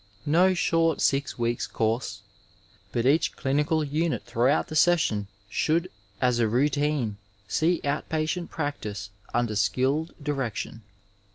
[0.25, 2.21] No short six weeks' course,
[2.91, 9.11] but each clinical unit throughout the session should as a routine see out patient practice
[9.31, 10.81] under skilled direction.